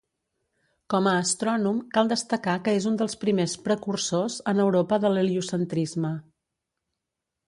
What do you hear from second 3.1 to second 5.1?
primers precursors en Europa